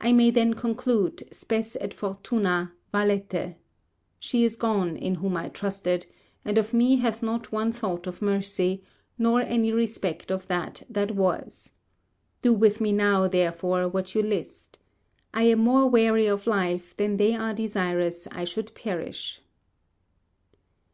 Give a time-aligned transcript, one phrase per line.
[0.00, 3.56] I may then conclude, Spes et fortuna, valete!
[4.18, 6.06] She is gone in whom I trusted,
[6.46, 8.82] and of me hath not one thought of mercy,
[9.18, 11.72] nor any respect of that that was.
[12.40, 14.78] Do with me now, therefore, what you list.
[15.34, 19.42] I am more weary of life than they are desirous I should perish.